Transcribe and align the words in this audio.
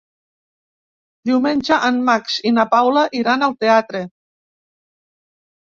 Diumenge 1.29 1.79
en 1.91 2.01
Max 2.09 2.39
i 2.51 2.55
na 2.57 2.67
Paula 2.73 3.07
iran 3.21 3.51
al 3.51 3.55
teatre. 3.67 4.05